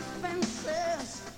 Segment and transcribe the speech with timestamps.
[0.00, 1.37] Fences.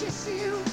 [0.00, 0.69] Kiss you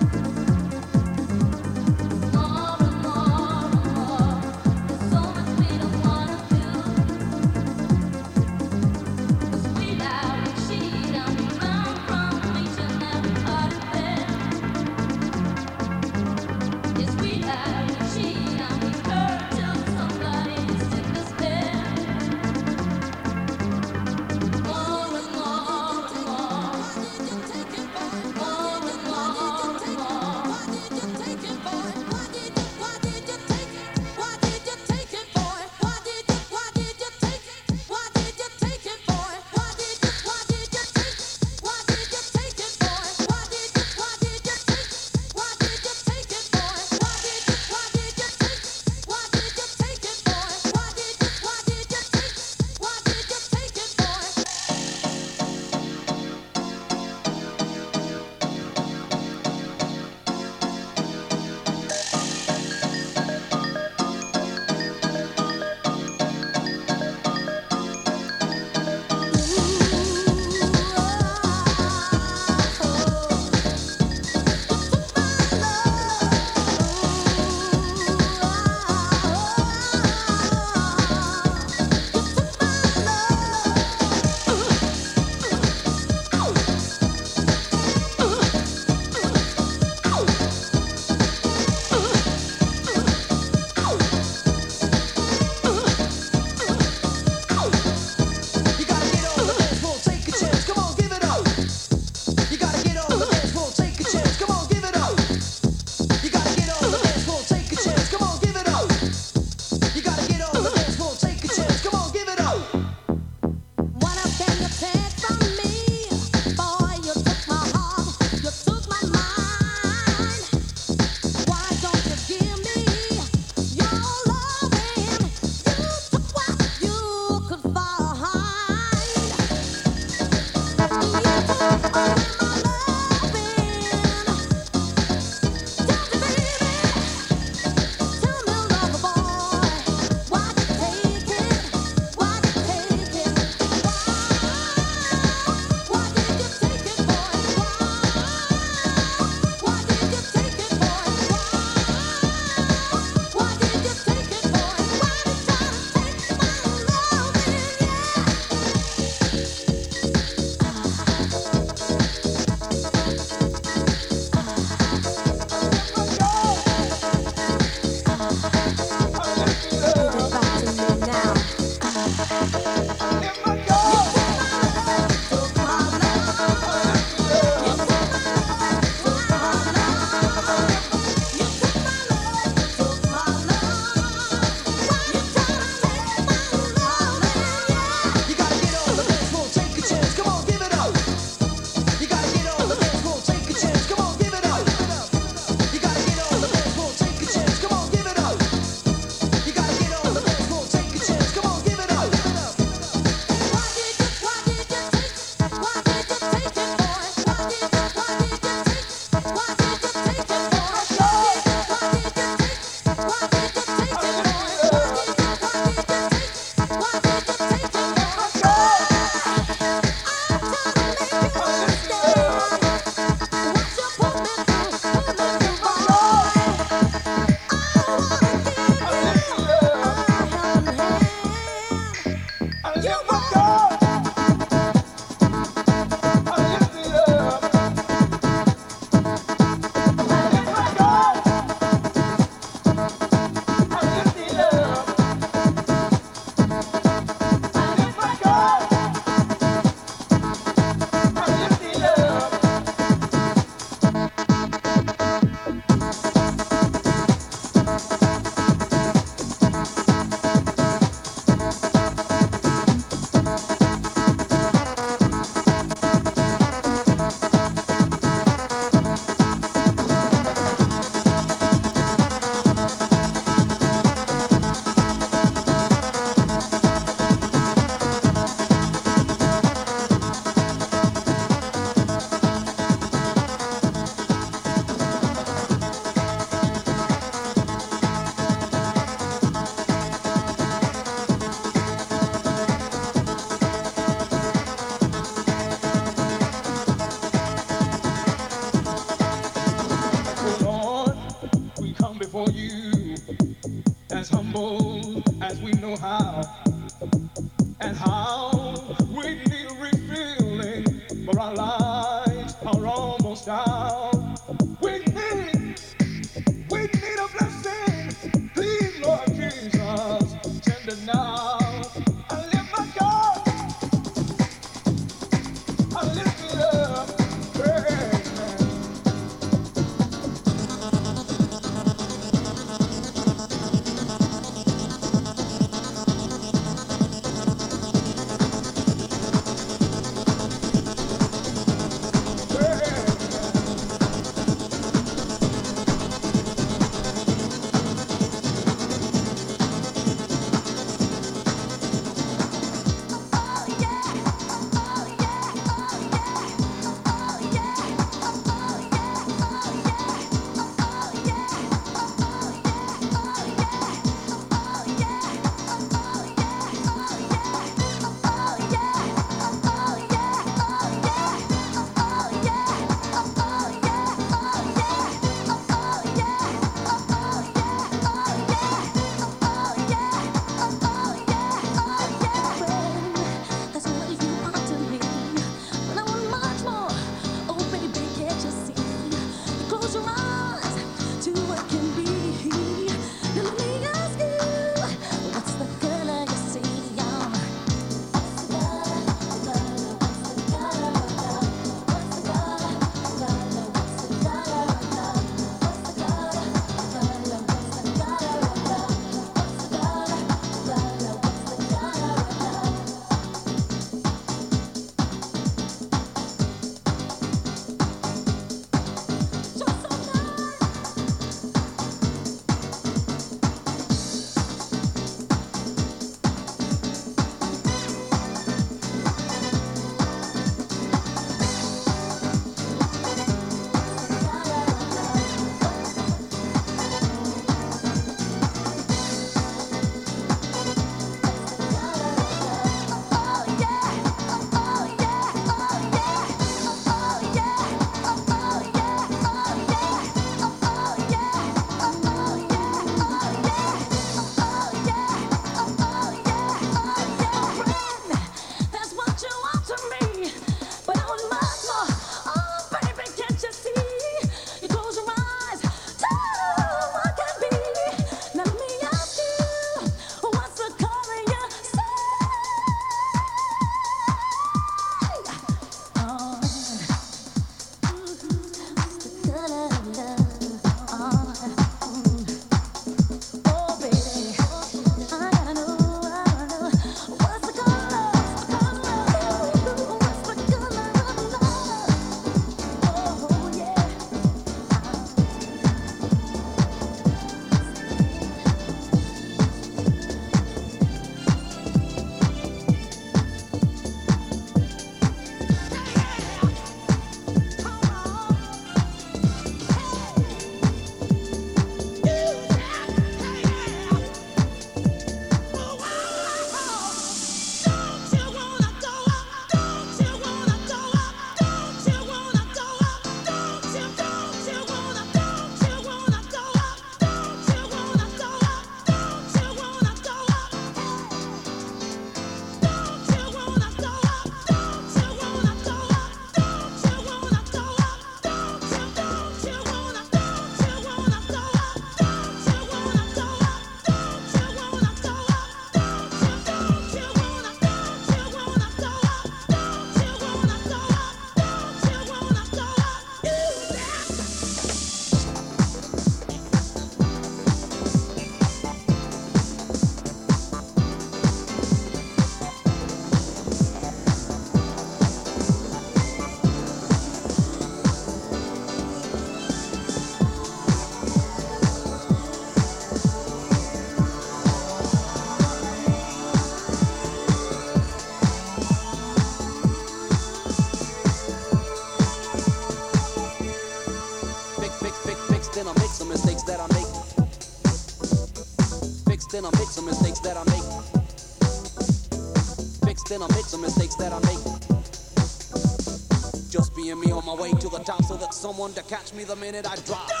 [598.21, 600.00] someone to catch me the minute I drop.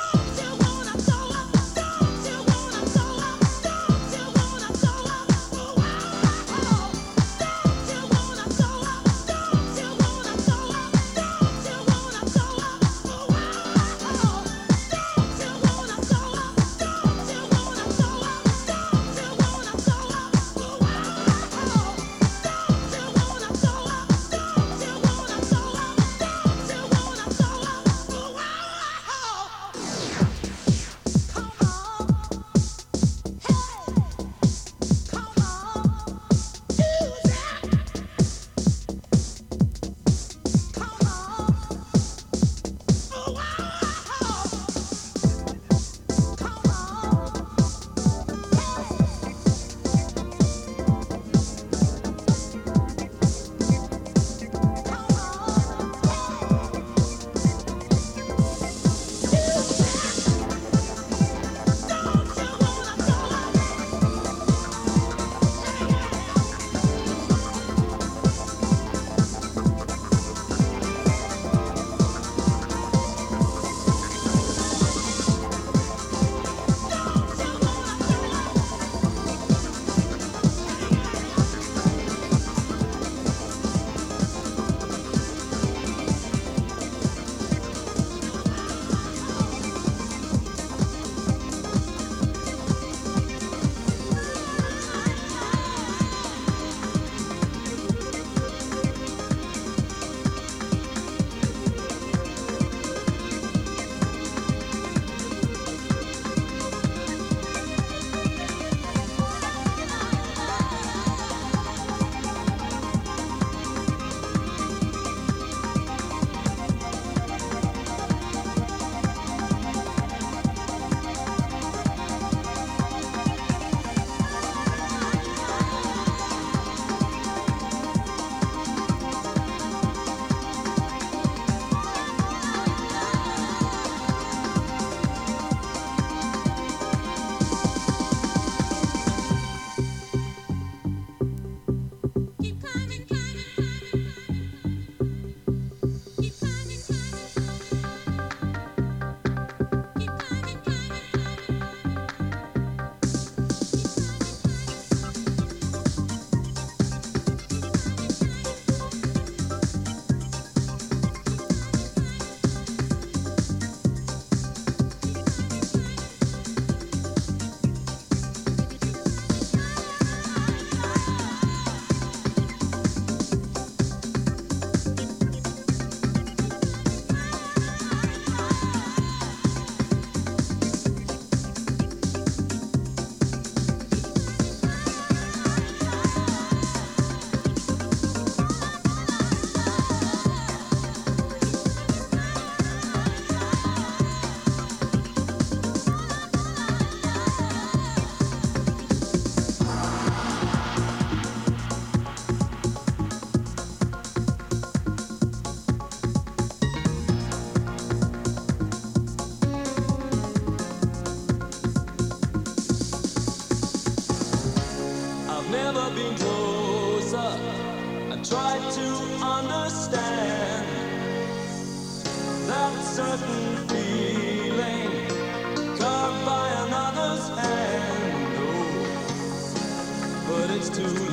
[230.81, 231.10] Set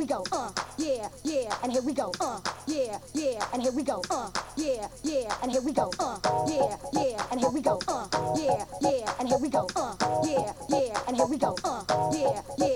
[0.00, 0.24] we go.
[0.32, 2.10] Uh, yeah, yeah, and here we go.
[2.20, 4.02] Uh, yeah, yeah, and here we go.
[4.08, 5.90] Uh, yeah, yeah, and here we go.
[6.00, 7.78] Uh, yeah, yeah, and here we go.
[7.86, 9.68] Uh, yeah, yeah, and here we go.
[9.76, 11.54] Uh, yeah, yeah, and here we go.
[11.64, 11.84] Uh,
[12.14, 12.69] yeah, yeah,